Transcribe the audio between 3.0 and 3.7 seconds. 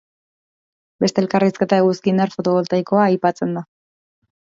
aipatzen da.